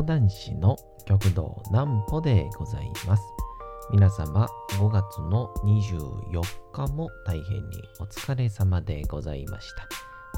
[0.00, 3.22] 講談師の極道南歩でございます。
[3.92, 4.48] 皆様、
[4.78, 6.42] 5月の24
[6.72, 9.86] 日も大変にお疲れ様でございました。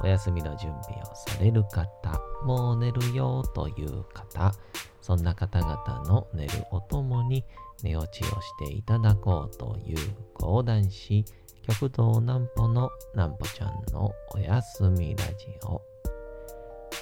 [0.03, 4.53] お休みの準備をされる方、もう寝るよという方、
[5.01, 7.45] そんな方々の寝るおともに
[7.85, 9.97] 寝落ちをしていただこうという
[10.35, 11.25] 講談師、
[11.63, 15.92] 極道南歩の南歩ちゃんのおやすみラジオ。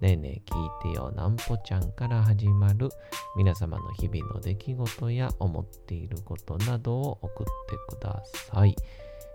[0.00, 2.88] ねえねえ聞いてよなんぽちゃんから始まる
[3.36, 8.76] 皆様の日々の出来事や思っていることなどを送ってください。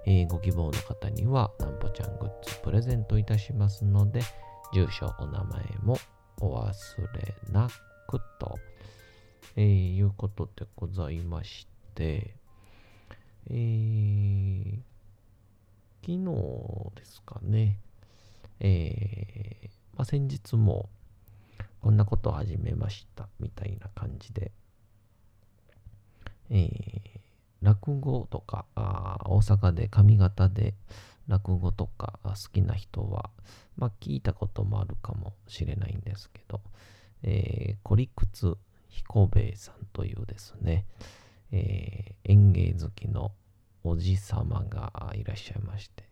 [0.05, 4.21] えーご希望の方にはなんぽちゃんグッズプレゼントいたしますので、
[4.73, 5.97] 住所、お名前も
[6.39, 6.71] お忘
[7.13, 7.67] れな
[8.07, 8.57] くと、
[9.57, 12.35] えーいうことでございまして、
[13.49, 14.79] えー
[16.05, 17.79] 昨日ですかね、
[18.61, 20.89] えーまあ、先日も
[21.81, 24.51] こんなことを始めましたみたいな感じで、
[26.49, 27.23] えー
[27.63, 30.75] 落語とかあ大阪で上方で
[31.27, 33.29] 落語とか好きな人は、
[33.77, 36.59] まあ、聞いたこともあるかもしれないんですけど、
[37.23, 38.57] えー、コリクツ
[38.89, 40.85] 彦兵衛さんというですね、
[41.51, 43.31] えー演芸好きの
[43.83, 46.03] おじさまがいらっしゃいまして、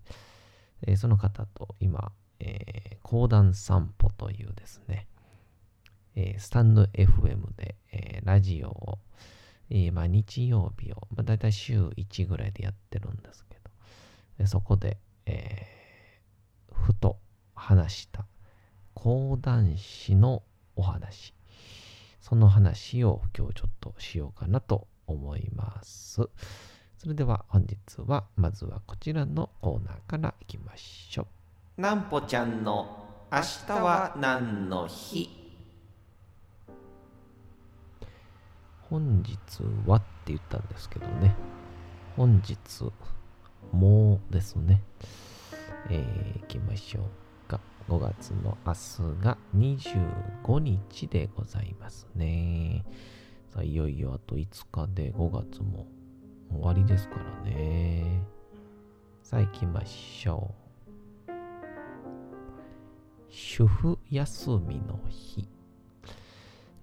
[0.88, 5.07] えーその方と今、えー講談散歩というですね、
[6.16, 9.00] えースタンド FM で、えーラジオを、
[9.69, 13.72] えーまあ、日曜日を、まあ、だいたい週1ぐらいでやってるんですけど、
[14.38, 15.68] でそこで、え
[16.72, 17.18] ふと
[17.53, 18.25] 話した
[18.94, 20.44] 講談師の
[20.75, 21.34] お話、
[22.22, 26.30] その話を今日ちょっとしようかなと思います。
[26.97, 31.41] それでは本日はまずはこちらのコーナーからいきましょう。
[31.77, 35.29] なんぽちゃんの明日は何の日？
[38.89, 39.37] 本日
[39.87, 41.33] はって言ったんですけどね。
[42.17, 42.57] 本日、
[43.71, 44.81] もうですね。
[45.89, 46.99] えー、行きましょ
[47.47, 47.61] うか。
[47.88, 52.83] 5月の明日が25日でございますね。
[53.53, 55.88] さあ、いよいよあと5日で5月も
[56.51, 57.15] 終わりですか
[57.45, 58.21] らね。
[59.23, 60.60] さあ、行きましょう。
[63.34, 65.47] 主婦休みの日。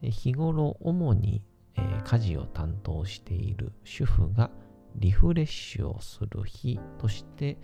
[0.00, 1.42] 日頃主に、
[1.76, 4.50] え家事を担当している主婦が
[4.96, 7.58] リフレッシュをする日として、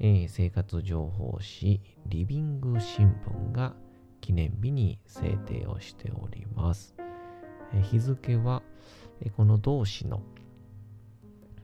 [0.00, 3.76] えー生活情報誌リビング新聞が
[4.20, 6.96] 記念日に制定をしております。
[7.72, 8.64] えー日付は、
[9.20, 10.20] えこの同誌の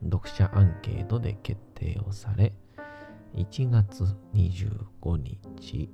[0.05, 2.53] 読者アンケートで決定をされ、
[3.35, 5.91] 1月25日、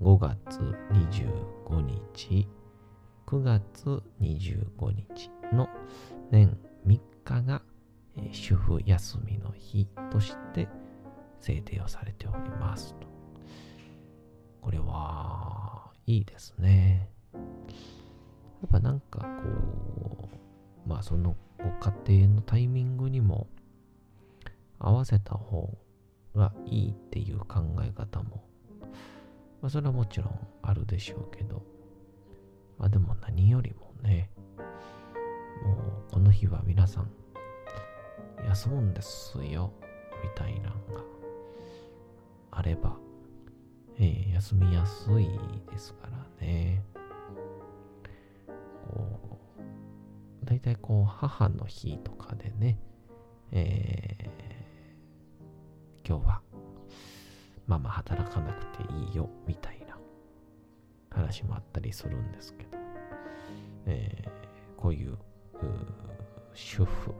[0.00, 0.60] 5月
[0.92, 2.48] 25日、
[3.26, 5.68] 9月25日の
[6.30, 6.56] 年
[6.86, 7.60] 3日が、
[8.32, 10.68] 主婦休みの日として
[11.38, 13.06] 制定をされておりますと。
[14.62, 17.10] これはいいですね。
[17.34, 20.28] やっぱなんかこ
[20.86, 21.70] う、まあそのご
[22.06, 23.48] 家庭のタイミングにも
[24.78, 25.76] 合わせた方
[26.34, 28.42] がいいっていう考え方も、
[29.60, 31.62] まあそれはもちろんあるでしょうけど、
[32.78, 34.30] まあでも何よりもね、
[35.64, 35.74] も
[36.08, 37.10] うこの日は皆さん
[38.48, 39.72] 休むんですよ、
[40.22, 41.02] みたいなのが
[42.52, 42.96] あれば、
[43.98, 45.28] えー休みやすい
[45.70, 46.82] ですからね。
[48.88, 49.38] こ
[50.42, 52.78] う、だいたいこう母の日とかでね、
[53.52, 54.30] えー
[56.08, 56.40] 今日は
[57.70, 59.96] ママ働かなくていいよ、みたいな
[61.08, 62.70] 話もあったりするんですけど、
[63.86, 64.30] えー
[64.76, 65.18] こういう
[66.54, 67.14] 主婦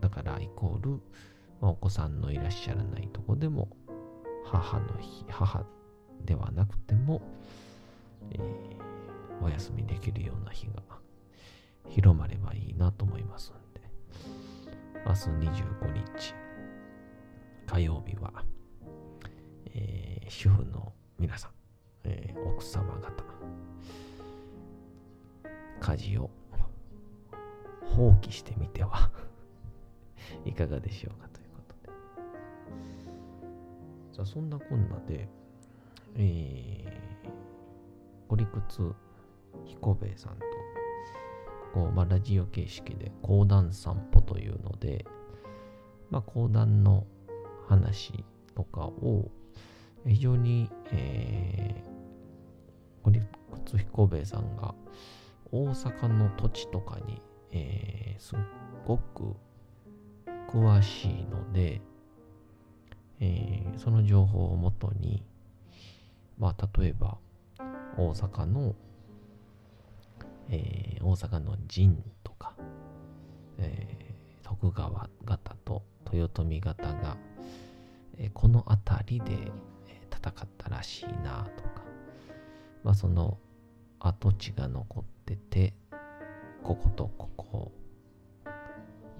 [0.00, 0.90] だからイコール、
[1.60, 3.68] まあお子さんのいらっしゃらないとこでも
[4.44, 5.64] 母の日母
[6.24, 7.22] ではなくても、
[8.32, 8.42] えー
[9.42, 10.82] お休みできるような日が
[11.88, 13.80] 広まればいいなと思いますんで。
[15.06, 16.34] 明日25日
[17.66, 18.32] 火曜日は、
[19.76, 21.50] えー主婦の皆さん、
[22.04, 23.24] えー奥様方
[25.80, 26.30] 家事を
[27.84, 29.10] 放棄してみては
[30.44, 31.92] いかがでしょうかということで。
[34.16, 35.28] さあ、そんなこんなで、
[36.16, 37.30] えー、
[38.26, 38.94] ゴリクツ
[39.66, 40.44] 彦兵衛さんと、
[41.74, 45.04] こう、まあ、ラジオ形式で講談散歩というので、
[46.10, 47.06] まあ、講談の
[47.68, 48.24] 話
[48.54, 49.30] とかを
[50.06, 53.26] 非常に、えー、ゴリク
[53.66, 54.74] ツ彦兵衛さんが
[55.50, 57.20] 大阪の土地とかに、
[57.50, 58.38] えー、すっ
[58.86, 59.34] ごく
[60.48, 61.80] 詳しいので、
[63.20, 65.24] えー、その情報をもとに、
[66.38, 67.18] まあ、例えば、
[67.96, 68.74] 大阪の、
[70.50, 72.54] えー、大阪の陣とか、
[73.58, 75.82] えー、徳川方と
[76.12, 77.16] 豊臣方が、
[78.18, 79.52] えー、この辺りで
[80.26, 81.84] 戦ったらしいなとか、
[82.82, 83.38] まあ、その
[84.00, 85.74] 跡地が残ってて、
[86.62, 87.72] こことここ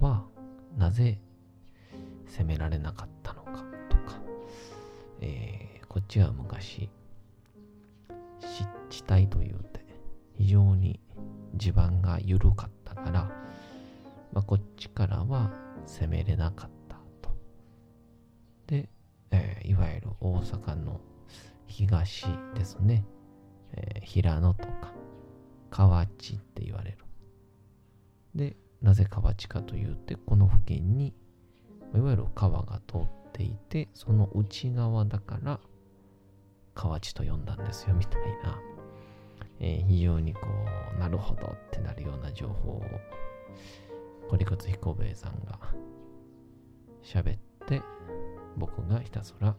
[0.01, 0.25] は
[0.77, 1.19] なぜ
[2.27, 4.21] 攻められなかったのかとか、
[5.21, 6.91] えー、こっちは昔
[8.41, 9.85] 湿地帯というて
[10.37, 11.01] 非常に
[11.55, 13.31] 地盤が緩かったから、
[14.33, 15.53] まあ、こっちからは
[15.87, 17.31] 攻めれなかったと。
[18.67, 18.89] で、
[19.31, 21.01] えー、いわゆる大阪の
[21.67, 23.05] 東ですね、
[23.73, 24.93] えー、平野とか
[25.71, 26.99] 河内って言われる。
[28.35, 31.15] で、なぜ河内かというと、この付近に
[31.95, 33.01] いわゆる川が通っ
[33.33, 35.61] ていて、その内側だから
[36.75, 38.59] 河内と呼んだんですよ、みたいな、
[39.61, 40.41] えー、非常にこ
[40.95, 42.83] う、なるほどってなるような情報を、
[44.29, 45.59] コリコツ彦兵衛さんが
[47.03, 47.83] 喋って、
[48.57, 49.55] 僕がひたすら、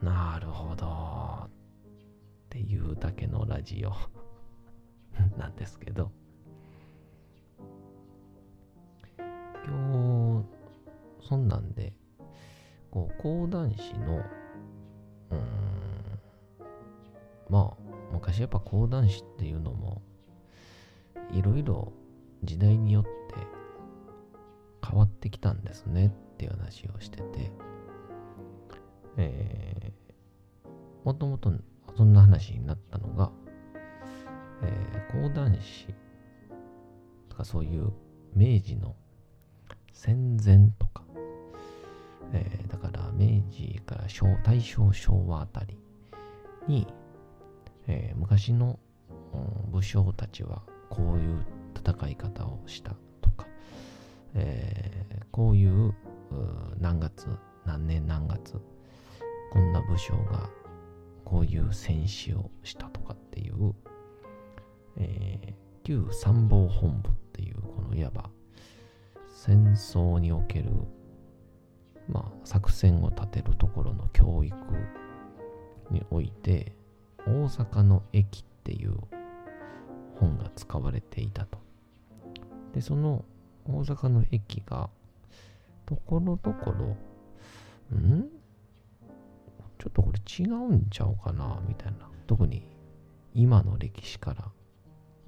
[0.00, 0.86] なるほど。
[1.46, 1.50] っ
[2.48, 3.92] ていうだけのラジオ。
[5.38, 6.10] なんですけど、
[9.64, 10.44] 今
[11.20, 11.92] 日、そんなんで、
[12.90, 14.22] こう、講談師の、
[15.30, 15.40] うん、
[17.48, 17.82] まあ、
[18.12, 20.02] 昔やっぱ講談師っていうのも、
[21.30, 21.92] いろいろ
[22.42, 23.10] 時代によって
[24.92, 27.50] 変わってきたんですねっていう話をしてて、
[29.16, 30.68] えー、
[31.06, 31.50] もともと
[31.96, 33.32] そんな話になったのが、
[34.62, 35.86] えー、講談師
[37.30, 37.90] とかそういう
[38.34, 38.94] 明治の
[39.94, 41.04] 戦前とか、
[42.34, 44.04] えー、だから明治から
[44.44, 45.78] 大正昭和あたり
[46.68, 46.86] に、
[47.86, 48.78] えー、昔の、
[49.70, 52.94] 武将たちはこういう戦い方をした、
[54.34, 55.94] えー、こういう
[56.78, 57.28] 何月
[57.66, 58.60] 何年何月
[59.52, 60.48] こんな武将が
[61.24, 63.74] こういう戦死をしたとかっていう、
[64.96, 68.30] えー、旧参謀本部っていうこのいわば
[69.44, 70.70] 戦争における、
[72.08, 74.56] まあ、作戦を立てるところの教育
[75.90, 76.76] において、
[77.26, 78.94] 大阪の駅っていう
[80.20, 81.58] 本が使われていたと。
[82.72, 83.24] で、その
[83.66, 84.90] 大阪の駅が、
[85.86, 86.96] ところどころ、
[87.96, 88.28] ん？
[89.78, 92.08] ちょっとこれ違うんちゃうかなみたいな。
[92.26, 92.62] 特に
[93.34, 94.48] 今の歴史から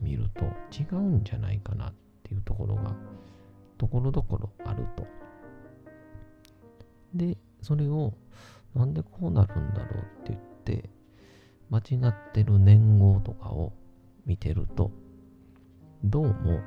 [0.00, 2.94] 見ると違うんじゃないかなっていうところが
[3.78, 5.06] ところどころあると。
[7.14, 8.14] で、それを
[8.74, 10.90] なんでこうなるんだろうって言って、
[11.70, 13.72] 間違ってる年号とかを
[14.26, 14.90] 見てると、
[16.04, 16.60] どうも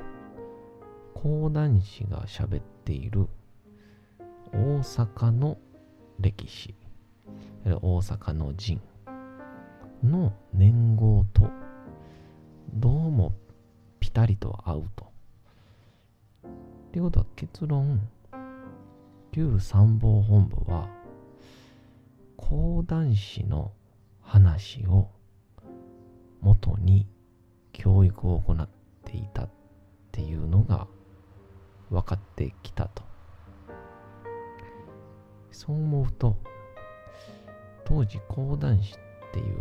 [1.24, 3.28] 講談師が喋っている
[4.54, 5.58] 大阪の
[6.20, 6.76] 歴史、
[7.66, 8.80] 大阪の陣
[10.04, 11.50] の年号と
[12.72, 13.34] どうも
[14.00, 15.06] ピタリと合うと。
[16.46, 16.50] っ
[16.92, 18.00] ていうことは結論、
[19.32, 20.88] 旧参謀本部は、
[22.36, 23.72] 講談師の
[24.22, 25.10] 話を
[26.42, 27.08] 元に
[27.74, 28.70] 教育を行っ
[29.04, 29.50] ていたっ
[30.12, 30.88] ていうのが
[31.90, 33.04] 分かってきたと。
[35.52, 36.38] そう思うと、
[37.86, 38.98] 当時講談師っ
[39.34, 39.56] ていう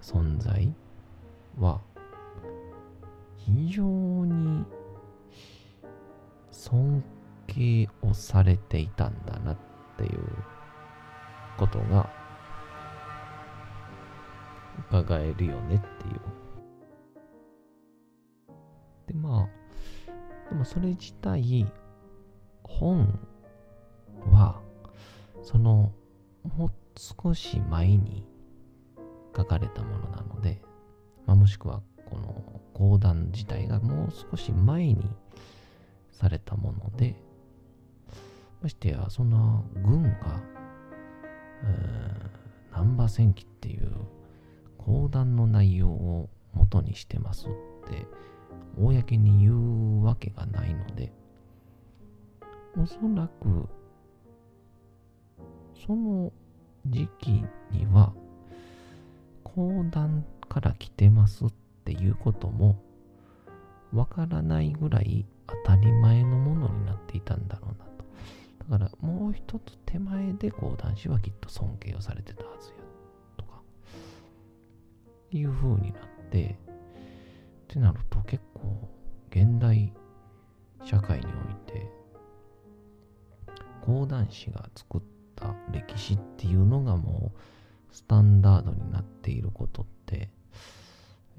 [0.00, 0.72] 存在
[1.58, 1.80] は
[3.36, 4.64] 非常に
[6.50, 7.02] 尊
[7.46, 9.56] 敬をされていたんだなっ
[9.96, 10.20] ていう
[11.56, 12.08] ことが
[14.90, 16.41] 伺えるよねっていう。
[20.62, 21.66] もそれ自体、
[22.62, 23.18] 本
[24.30, 24.60] は、
[25.42, 25.92] その、
[26.56, 28.24] もう少し前に
[29.36, 30.62] 書かれたものなので、
[31.26, 35.10] まもしくはこの講談自体がもう少し前に
[36.12, 37.16] されたもので、
[38.62, 40.40] ましてや、そんな軍が、
[42.70, 43.90] 難波戦記っていう
[44.78, 48.06] 講談の内容を元にしてますって
[48.76, 51.12] 公に言うわけがないので、
[52.80, 53.68] おそらく
[55.86, 56.32] その
[56.86, 58.12] 時期には
[59.44, 61.52] 講談から来てますっ
[61.84, 62.80] ていうことも
[63.92, 68.04] わからないぐらい当たり前のものになっていたんだろうなと。
[68.70, 72.76] だからもう一つ手前で講談師はきっと尊敬をされてたはずや
[73.36, 73.60] とか
[75.30, 76.56] いう風になって
[77.72, 78.86] ってなると結構
[79.30, 79.94] 現代
[80.84, 81.88] 社会において
[83.80, 85.00] 講談師が作っ
[85.34, 90.28] た歴史っていうのがもうスタンダードになっていることって、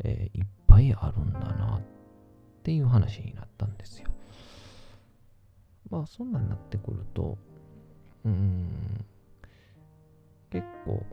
[0.03, 1.81] えー、いっぱいあるんだなっ
[2.63, 4.07] ていう話になったんですよ。
[5.91, 7.37] まあそんなになってくると、
[8.25, 9.05] うん、
[10.49, 11.05] 結構、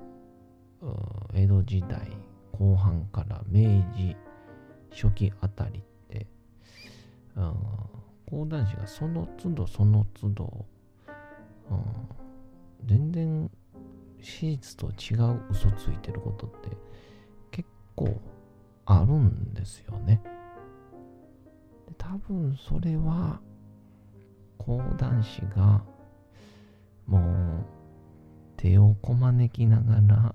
[1.35, 2.11] 江戸時代
[2.53, 4.17] 後半から明治
[4.91, 6.27] 初期あたりって、
[8.29, 10.65] 講談師がその都度その都度、
[11.71, 11.83] うん、
[12.87, 13.51] 全然
[14.21, 16.69] 史実と違う嘘ついてることって
[17.51, 18.21] 結構
[18.85, 20.21] あるんですよね。
[21.89, 23.41] で多分それは
[24.59, 25.83] 講談師が
[27.07, 27.65] もう
[28.57, 30.35] 手をこまねきながら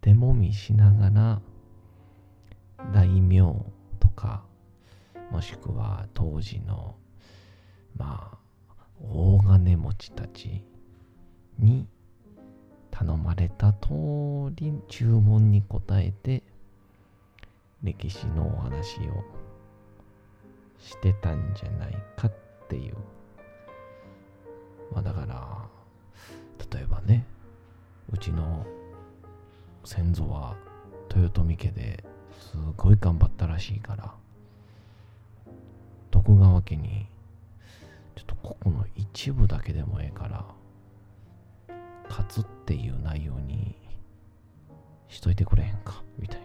[0.00, 1.42] 手もみしながら
[2.92, 3.40] 大名
[3.98, 4.44] とか
[5.30, 6.94] もしくは当時の
[7.96, 8.38] まあ
[9.00, 10.62] 大金持ちたち
[11.58, 11.86] に
[12.90, 13.88] 頼まれた通
[14.54, 16.42] り注文に応えて
[17.82, 19.24] 歴史のお話を
[20.78, 22.32] してたんじゃないかっ
[22.68, 22.94] ていう。
[24.92, 25.68] まあだから、
[26.78, 27.26] 例えばね、
[28.12, 28.64] うちの
[29.84, 30.56] 先祖は
[31.14, 32.04] 豊臣家で
[32.40, 34.14] すごい頑張ったらしいから、
[36.10, 37.06] 徳川家に、
[38.14, 40.44] ちょっとここの一部だけでもええから、
[42.08, 43.74] 勝つっていう内容に
[45.08, 46.40] しといてくれへんか、みたい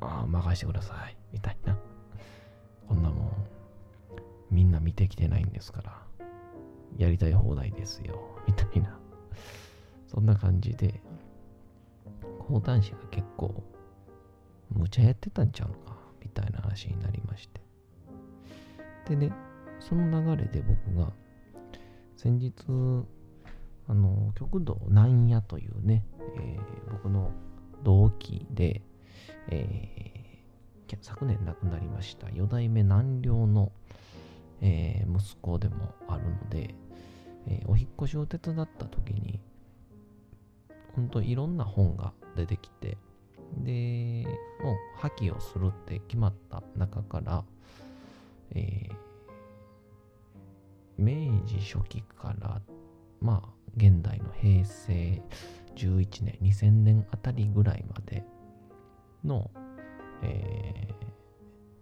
[0.00, 0.06] な。
[0.06, 1.76] ああ、任してください、みたいな。
[2.86, 3.32] こんなもん、
[4.50, 6.02] みんな見てきてないんですから。
[6.96, 8.98] やりたい放題ですよ、みたいな。
[10.06, 11.00] そんな感じで、
[12.38, 13.62] 講談師が結構、
[14.70, 17.60] 無茶やってたんちゃうか、みたいな話になりまして。
[19.08, 19.32] でね、
[19.80, 21.12] その流れで僕が、
[22.16, 22.54] 先日、
[23.88, 26.04] あの、極道南野というね、
[26.36, 27.30] えー、僕の
[27.84, 28.82] 同期で、
[29.48, 33.72] えー、昨年亡くなりました四代目南陵の、
[34.60, 36.74] えー、息子でもあるので、
[37.46, 39.40] え、お引越しを手伝った時に、
[40.94, 42.98] 本当いろんな本が出てきて、
[43.56, 44.26] で、
[44.62, 47.44] もう破棄をするって決まった中から、
[48.54, 48.92] えー、
[50.98, 52.60] 明治初期から、
[53.20, 55.22] まあ、現代の平成
[55.76, 58.24] 11年、2000年あたりぐらいまで
[59.24, 59.50] の、
[60.22, 60.94] えー、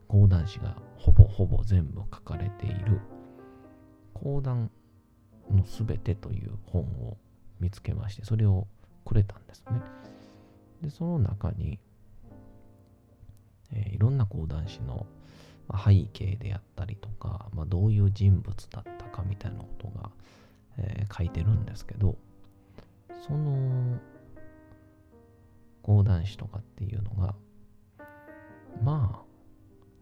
[0.08, 3.00] 講談師がほぼほぼ全部書かれている
[4.14, 4.70] 講談
[5.50, 7.16] のすべてという本を
[7.60, 8.66] 見つけまして、それを
[9.04, 9.80] くれたんですね。
[10.82, 11.78] で、その中に、
[13.72, 15.06] えー、いろんな講談師の
[15.72, 20.10] 背景であったりとか、まあ、どういう人物だったかみたいなことが、
[20.78, 22.16] えー、書いてるんですけど、
[23.26, 23.98] その
[25.82, 27.34] 講談師とかっていうのが、
[28.82, 29.24] ま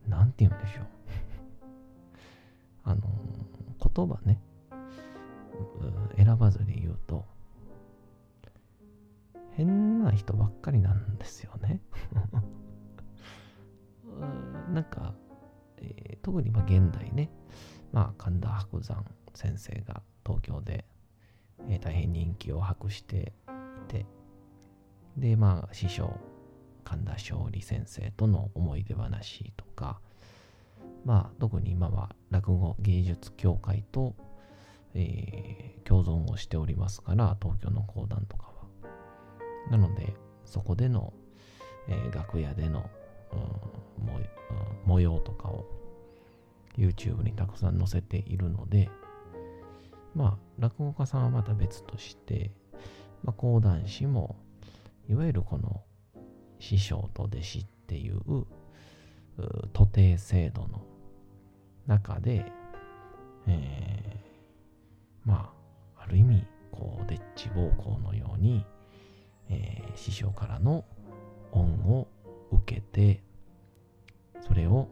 [0.07, 0.87] あ、なんて言うんでしょう。
[2.85, 3.03] あの、
[3.95, 4.41] 言葉ね、
[6.17, 7.25] 選ばずに言うと、
[9.57, 11.81] 変な人ばっかりなんですよね。
[14.73, 15.15] なんか、
[15.79, 17.31] えー、特にま現代ね、
[17.93, 20.87] まあ、神田伯山先生が東京で、
[21.69, 23.33] えー、大変人気を博して
[23.87, 24.07] いて、
[25.17, 26.19] で、まあ、師匠、
[26.85, 30.01] 神田勝利先生との思い出話とか、
[31.05, 34.15] まあ、特に今は落語芸術協会と
[34.95, 38.24] えー、共存をしておりますから、東京の講談。
[39.71, 41.13] なので、そこでの、
[41.89, 42.89] えー、楽屋での、
[43.33, 43.37] う
[44.03, 45.67] ん、もうん、模様とかを
[46.77, 48.91] YouTube にたくさん載せているので、
[50.15, 52.53] まあ、落語家さんはまた別として、
[53.23, 54.37] まあ、講談師も、
[55.09, 55.83] いわゆるこの、
[56.61, 58.21] 師匠と弟子っていう
[59.73, 60.83] 徒弟制度の
[61.87, 62.47] 中で、
[63.47, 65.53] えー、ま
[65.97, 68.65] あ、ある意味、こう、デッチ暴行のように、
[69.51, 70.85] えー、師匠からの
[71.53, 72.09] 恩を
[72.51, 73.23] 受けて、
[74.41, 74.89] それを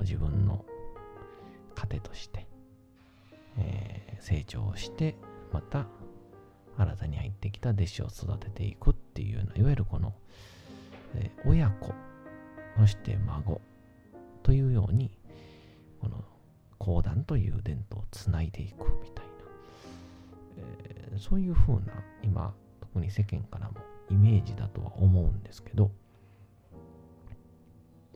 [0.00, 0.64] 自分の
[1.74, 2.46] 糧として、
[3.58, 5.16] えー、成長して、
[5.52, 5.86] また
[6.76, 10.14] 新たに入ってきた弟子を育てていくっていうような、いわゆるこの、
[11.14, 11.92] えー、親子、
[12.78, 13.60] そして孫
[14.42, 15.10] というように、
[16.00, 16.24] この
[16.78, 19.32] 講談という伝統をつないでいくみたいな、
[20.58, 21.92] えー、そういうふうな
[22.22, 22.54] 今
[22.92, 23.74] 特に世間からも
[24.10, 25.90] イメージだとは思うんですけど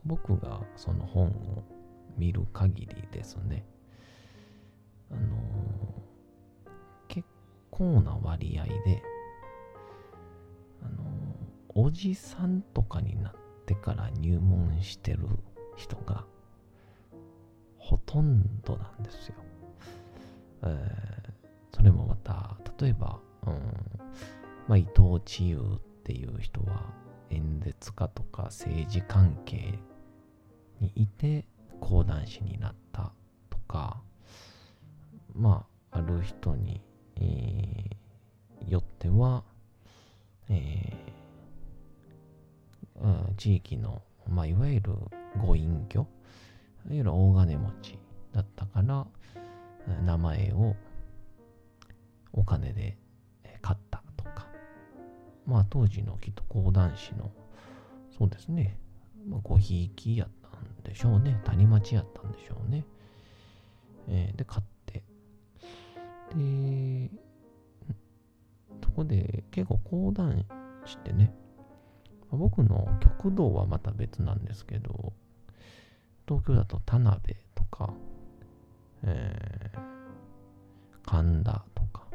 [0.05, 1.63] 僕がその本を
[2.17, 3.65] 見る限りですね
[5.11, 6.69] あのー、
[7.07, 7.27] 結
[7.71, 9.01] 構な割合で
[10.81, 13.33] あのー、おじさんとかになっ
[13.65, 15.27] てから入門してる
[15.77, 16.25] 人が
[17.77, 19.35] ほとんどなんですよ。
[20.63, 23.61] えー、それもまた、例えば、うん、
[24.67, 26.93] まあ、伊藤千優っていう人は
[27.29, 29.79] 演説家とか政治関係
[30.79, 31.45] にいて
[31.79, 33.11] 講談師になった
[33.49, 34.01] とか、
[35.35, 36.81] まあ、ある人に、
[37.17, 39.43] えー、よっては、
[40.49, 44.93] えー、地域の、まあ、いわゆる
[45.41, 46.07] ご隠居、いわ
[46.89, 47.99] ゆる大金持ち
[48.31, 49.05] だったから、
[50.05, 50.75] 名前を
[52.31, 52.97] お金で、
[55.45, 57.31] まあ当時のきっと講談師の、
[58.17, 58.77] そうですね、
[59.27, 61.39] まあ、ごひいきやったんでしょうね。
[61.45, 62.85] 谷町やったんでしょうね。
[64.07, 65.03] えー、で、買って。
[66.35, 67.09] で、
[68.83, 70.45] そこで結構講談
[70.85, 71.33] 師ってね、
[72.31, 75.13] まあ僕の極道はまた別なんですけど、
[76.27, 77.93] 東京だと田辺とか、
[79.03, 79.79] えー、
[81.03, 82.07] 神田とか、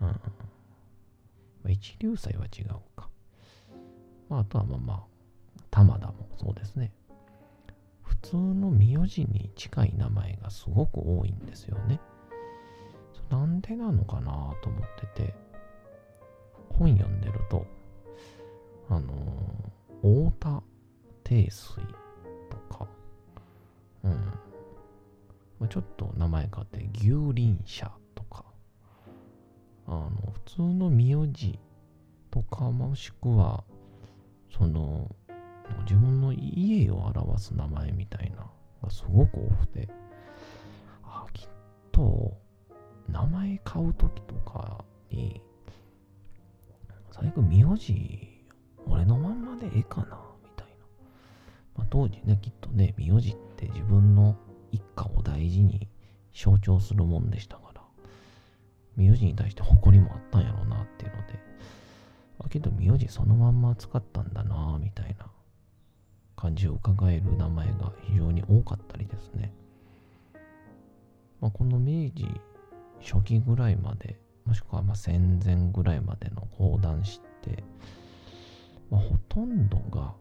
[0.00, 0.20] うん。
[1.66, 3.08] まあ、一流祭は違うか。
[4.28, 5.04] まあ、あとはまあまあ、
[5.72, 6.92] 玉田もそうですね。
[8.04, 12.00] 普通の名字に近い名前がすごく多いんですよね。
[13.30, 14.82] なんでなのかなと思っ
[15.14, 15.34] てて、
[16.68, 17.66] 本読んでると、
[18.88, 20.62] あのー、太田
[21.24, 21.82] 定水
[22.48, 22.86] とか
[24.04, 24.32] うん。
[25.58, 27.90] ま、ちょっと名前変わって、牛輪車、
[29.86, 31.58] あの、普通の名字
[32.30, 33.64] とか、もしくは、
[34.56, 35.14] その、
[35.82, 38.46] 自分の家を表す名前みたいな
[38.82, 39.88] がすごく多くて、
[41.02, 41.48] あ、きっ
[41.92, 42.36] と、
[43.08, 45.40] 名前買うときとかに、
[47.12, 48.44] 最悪名字、
[48.86, 50.26] 俺のまんまでええかな
[51.76, 54.36] まあ、当時ね、きっとね、名字って自分の
[54.72, 55.88] 一家を大事に
[56.34, 57.65] 象徴するもんでしたか、
[58.96, 61.38] 名字に対して誇りもあったんやろうなっていうので、
[62.40, 65.26] あけど名字そのまんま使ったんだなみたいな
[66.36, 69.52] 感じを伺える名前が非常に多かったりですね。
[71.40, 72.26] まあ、この明治
[73.00, 77.62] 初期ぐらいまで、もしくはま戦前ぐらいまでの講談師って、
[78.90, 80.14] まあ、ほとんどが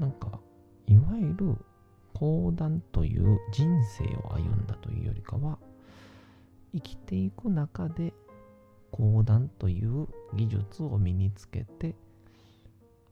[0.00, 0.40] なんか、
[0.86, 1.54] いわゆる
[2.14, 5.58] 講談という人生を歩んだというよりかは、
[6.72, 8.12] 生きていく中で
[8.90, 11.94] 講談という技術を身につけて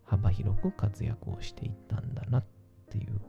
[0.04, 2.44] 幅広く活躍をしていったんだなっ
[2.90, 3.20] ていう。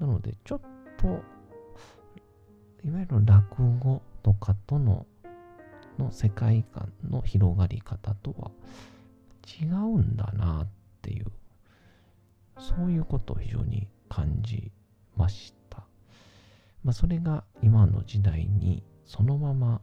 [0.00, 0.60] なので、ちょっ
[0.96, 1.06] と、
[2.84, 5.06] いわゆる落語とかとの
[5.98, 8.50] の世界観の広がり方とは
[9.60, 10.68] 違うんだなっ
[11.02, 11.26] ていう
[12.58, 14.70] そういうことを非常に感じ
[15.16, 15.57] ました。
[16.84, 19.80] まあ、それが今の時代にそのまま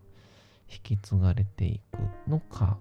[0.71, 2.77] 引き継がれていくのか、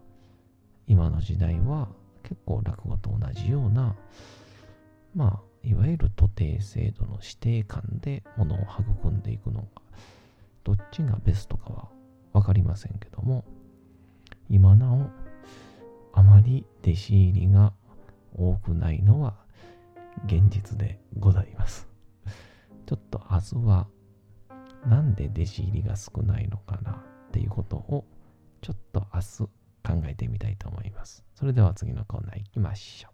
[0.87, 1.89] 今の時代は
[2.23, 3.97] 結構落語と同じような、
[5.15, 9.83] まあ、いわゆる徒弟制度の指定感でものを育んでいくのか、
[10.63, 11.89] どっちがベストかは
[12.33, 13.45] 分かりませんけども、
[14.49, 15.11] 今なお、
[16.13, 17.73] あまり弟子入りが
[18.37, 19.35] 多くないのは
[20.27, 21.89] 現実でございます。
[22.87, 23.87] ちょっと明日は
[24.87, 28.05] なんで弟子入りが少ないのかなっていうことを
[28.61, 29.39] ちょっと明日
[29.83, 31.25] 考えてみたいと思います。
[31.35, 33.14] それでは次のコーナー行きましょう。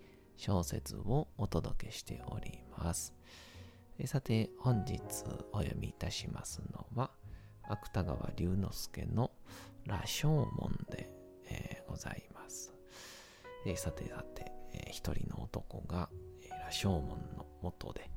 [0.37, 3.13] 小説をお届けしております。
[4.05, 4.99] さて、本日
[5.51, 7.11] お読みいたしますのは、
[7.63, 9.31] 芥川龍之介の
[9.85, 11.09] 羅生門で、
[11.45, 12.73] えー、ございます。
[13.65, 16.09] えー、さてさて、えー、一人の男が、
[16.41, 18.09] えー、羅生門の元で、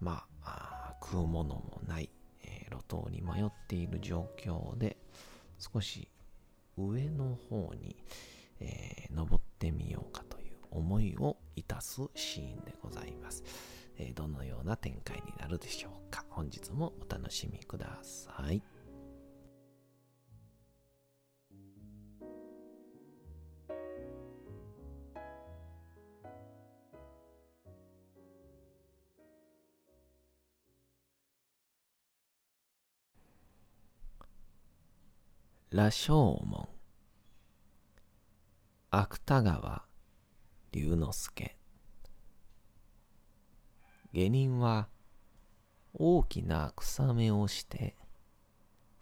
[0.00, 2.10] まあ、あ食うものもない、
[2.42, 4.96] えー、路頭に迷っている状況で、
[5.58, 6.08] 少し
[6.78, 7.96] 上の方に、
[8.60, 10.39] えー、登ってみようかという
[10.70, 13.42] 思いをいたすシーンでございます。
[13.98, 16.24] えー、どのような展開になるでしょうか。
[16.30, 18.62] 本日もお楽しみください。
[35.72, 36.68] 羅生門
[38.90, 39.89] 芥川
[40.72, 41.56] 龍之介。
[44.12, 44.88] 下人は
[45.94, 47.96] 大きな草目をして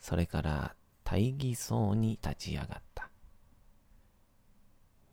[0.01, 3.11] それから大義そうに立ち上がった。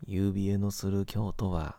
[0.05, 1.77] 夕冷えのする京都は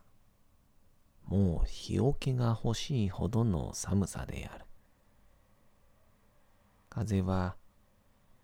[1.24, 4.64] もう日よけが欲しいほどの寒さである。
[6.88, 7.56] 風は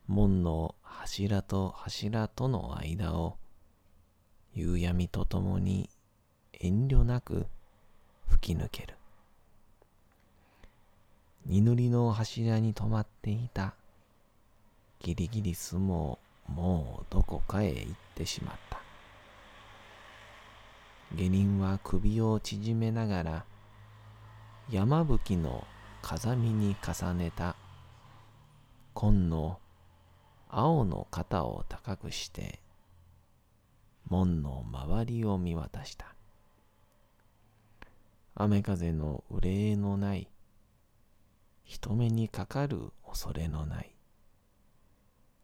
[0.07, 3.39] 門の柱と柱との間を
[4.53, 5.89] 夕闇とともに
[6.65, 7.47] 遠慮なく
[8.29, 8.95] 吹き抜ける。
[11.45, 13.75] 二塗りの柱に止まっていた
[15.01, 18.81] ギリギリスももうどこかへ行ってしまった。
[21.17, 23.45] 下人は首を縮めながら
[24.71, 25.67] 山吹の
[26.01, 27.57] 風見に重ねた
[28.95, 29.59] 紺の
[30.49, 32.61] 青の肩を高くして
[34.09, 36.15] 門の周りを見渡した。
[38.35, 40.31] 雨風の憂いのない、
[41.65, 43.95] 人目にかかる恐れのない、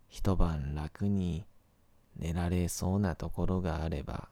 [0.09, 1.44] 一晩楽に
[2.16, 4.29] 寝られそうなところがあれば、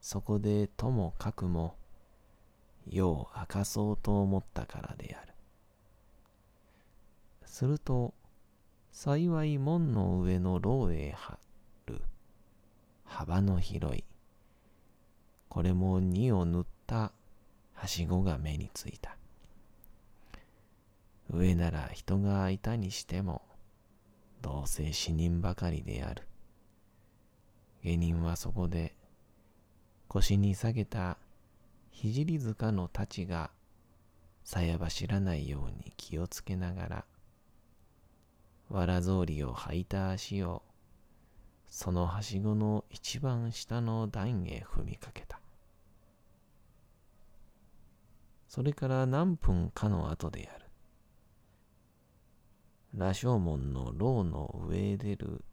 [0.00, 1.76] そこでともかくも
[2.86, 5.32] 夜を明かそうと思ったからである。
[7.46, 8.12] すると、
[8.92, 11.38] 幸い門の上の牢へ張
[11.86, 12.02] る
[13.04, 14.04] 幅の広い、
[15.48, 17.12] これも荷を塗った
[17.74, 19.16] はしごが目についた。
[21.30, 23.42] 上なら人がいたにしても、
[24.40, 26.26] どうせ死人ばかりである。
[27.82, 28.94] 下人はそこで
[30.08, 31.18] 腰に下げた
[31.92, 33.50] 聖塚の太刀が
[34.42, 37.04] さや走らないように気をつけながら、
[38.70, 40.62] わら草履を履いた足を
[41.68, 45.38] そのはしごの一番下の段へ踏みかけた。
[48.48, 50.64] それから何分かの後である。
[52.94, 55.44] 羅生門の牢の上へ出る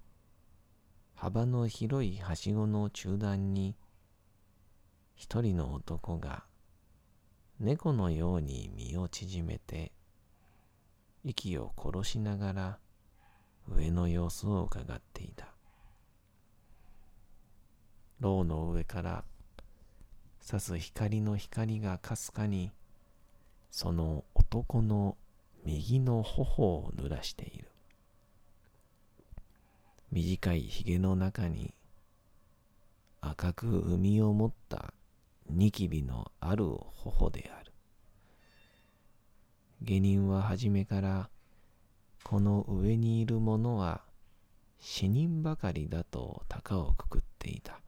[1.14, 3.76] 幅の広いはしごの中段に
[5.14, 6.46] 一人の男が
[7.60, 9.92] 猫のように身を縮めて
[11.26, 12.80] 息を殺しながら
[13.68, 15.48] 上の様子を伺っていた。
[18.22, 19.26] 牢の上から
[20.40, 22.72] 差す光の光がかすかに
[23.76, 25.18] その男の
[25.66, 27.68] 右の頬を濡らしている。
[30.14, 31.74] 短いひげの中に
[33.20, 34.94] 赤く海を持った
[35.50, 37.74] ニキビのある頬である。
[39.82, 41.30] 下人は初めから
[42.24, 44.04] この上にいる者は
[44.80, 47.82] 死人ばかりだと高をくくっていた。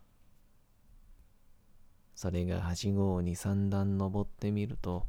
[2.13, 5.07] それがはしごを二三段登ってみると、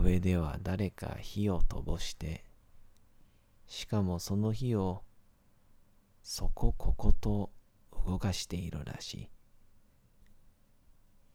[0.00, 2.44] 上では誰か火を灯して、
[3.66, 5.02] しかもその火を
[6.22, 7.50] そこここと
[8.06, 9.30] 動かしているらしい。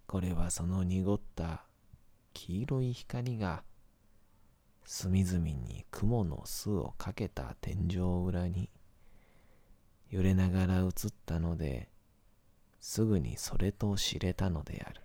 [0.07, 1.65] これはその濁った
[2.33, 3.63] 黄色い光が
[4.85, 8.69] 隅々に雲の巣をかけた天井裏に
[10.09, 10.89] 揺れながら映っ
[11.25, 11.89] たので、
[12.79, 15.02] すぐにそれと知れたのである。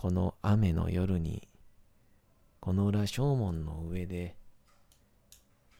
[0.00, 1.48] この雨の夜に、
[2.60, 4.36] この裏正門の上で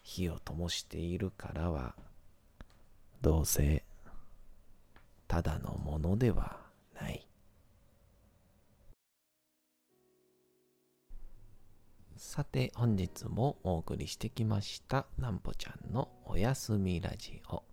[0.03, 1.95] 火を灯しているからは、
[3.21, 3.85] どうせ、
[5.29, 6.59] ただのものでは
[6.99, 7.25] ない。
[12.17, 17.63] さて、本日もお送りしてきました、なんぽちゃんのおやすみラジオ。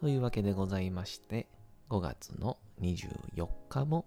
[0.00, 1.46] というわけでございまして、
[1.90, 4.06] 5月の24日も